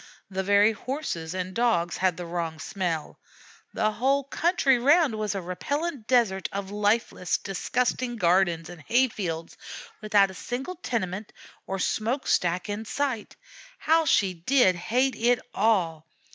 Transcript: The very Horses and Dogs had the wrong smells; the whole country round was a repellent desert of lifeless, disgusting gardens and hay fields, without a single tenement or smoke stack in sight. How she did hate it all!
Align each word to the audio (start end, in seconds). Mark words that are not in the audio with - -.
The 0.31 0.41
very 0.41 0.71
Horses 0.71 1.35
and 1.35 1.53
Dogs 1.53 1.97
had 1.97 2.17
the 2.17 2.25
wrong 2.25 2.57
smells; 2.57 3.17
the 3.71 3.91
whole 3.91 4.23
country 4.23 4.79
round 4.79 5.13
was 5.13 5.35
a 5.35 5.41
repellent 5.43 6.07
desert 6.07 6.49
of 6.51 6.71
lifeless, 6.71 7.37
disgusting 7.37 8.15
gardens 8.15 8.67
and 8.67 8.81
hay 8.81 9.09
fields, 9.09 9.55
without 10.01 10.31
a 10.31 10.33
single 10.33 10.73
tenement 10.77 11.31
or 11.67 11.77
smoke 11.77 12.25
stack 12.25 12.67
in 12.67 12.83
sight. 12.83 13.35
How 13.77 14.05
she 14.05 14.33
did 14.33 14.73
hate 14.75 15.15
it 15.15 15.37
all! 15.53 16.07